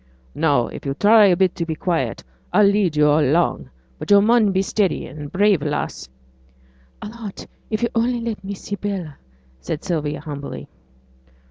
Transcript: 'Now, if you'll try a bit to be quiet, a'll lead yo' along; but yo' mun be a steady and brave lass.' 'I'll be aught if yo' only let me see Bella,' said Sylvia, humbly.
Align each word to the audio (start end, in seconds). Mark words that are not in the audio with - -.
'Now, 0.33 0.65
if 0.65 0.83
you'll 0.83 0.95
try 0.95 1.25
a 1.27 1.37
bit 1.37 1.53
to 1.57 1.63
be 1.63 1.75
quiet, 1.75 2.23
a'll 2.55 2.65
lead 2.65 2.95
yo' 2.95 3.19
along; 3.19 3.69
but 3.99 4.09
yo' 4.09 4.19
mun 4.19 4.51
be 4.51 4.61
a 4.61 4.63
steady 4.63 5.05
and 5.05 5.31
brave 5.31 5.61
lass.' 5.61 6.09
'I'll 7.03 7.09
be 7.09 7.15
aught 7.19 7.45
if 7.69 7.83
yo' 7.83 7.89
only 7.93 8.19
let 8.19 8.43
me 8.43 8.55
see 8.55 8.75
Bella,' 8.75 9.19
said 9.59 9.83
Sylvia, 9.83 10.19
humbly. 10.19 10.67